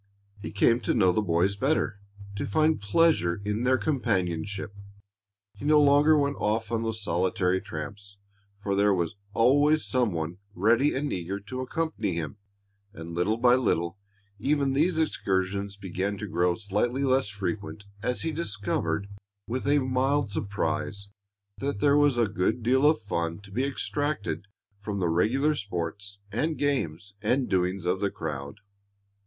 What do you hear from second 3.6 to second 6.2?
their companionship. He no longer